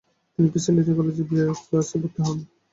[0.33, 2.37] তিনি প্রেসিডেন্সী কলেজে B A ক্লাসে ভর্তি হন।